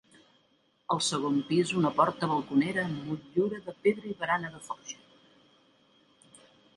[0.93, 5.05] Al segon pis una porta balconera amb motllura de pedra i barana de forja.